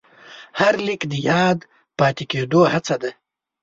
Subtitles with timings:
[0.59, 1.57] هر لیک د یاد
[1.99, 3.11] پاتې کېدو هڅه ده.